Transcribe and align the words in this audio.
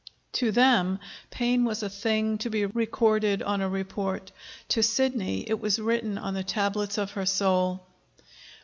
To 0.33 0.51
them, 0.51 0.99
pain 1.29 1.63
was 1.63 1.83
a 1.83 1.87
thing 1.89 2.39
to 2.39 2.49
be 2.49 2.65
recorded 2.65 3.43
on 3.43 3.61
a 3.61 3.69
report; 3.69 4.31
to 4.69 4.81
Sidney, 4.81 5.47
it 5.47 5.59
was 5.59 5.77
written 5.77 6.17
on 6.17 6.33
the 6.33 6.43
tablets 6.43 6.97
of 6.97 7.11
her 7.11 7.27
soul. 7.27 7.85